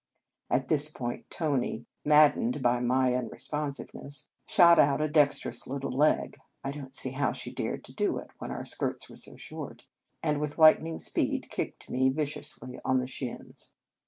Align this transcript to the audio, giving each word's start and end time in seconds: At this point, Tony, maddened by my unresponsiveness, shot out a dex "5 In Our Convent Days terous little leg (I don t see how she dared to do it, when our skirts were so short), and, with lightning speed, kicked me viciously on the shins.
At 0.49 0.67
this 0.67 0.89
point, 0.89 1.29
Tony, 1.29 1.85
maddened 2.03 2.63
by 2.63 2.79
my 2.79 3.13
unresponsiveness, 3.13 4.29
shot 4.47 4.79
out 4.79 4.99
a 4.99 5.07
dex 5.07 5.37
"5 5.39 5.45
In 5.45 5.49
Our 5.49 5.51
Convent 5.51 5.53
Days 5.53 5.67
terous 5.67 5.67
little 5.67 5.91
leg 5.91 6.37
(I 6.63 6.71
don 6.71 6.85
t 6.85 6.93
see 6.93 7.11
how 7.11 7.31
she 7.33 7.53
dared 7.53 7.83
to 7.83 7.93
do 7.93 8.17
it, 8.17 8.31
when 8.39 8.49
our 8.49 8.65
skirts 8.65 9.11
were 9.11 9.15
so 9.17 9.35
short), 9.37 9.85
and, 10.23 10.41
with 10.41 10.57
lightning 10.57 10.97
speed, 10.97 11.51
kicked 11.51 11.87
me 11.87 12.09
viciously 12.09 12.79
on 12.83 12.99
the 12.99 13.05
shins. 13.05 13.73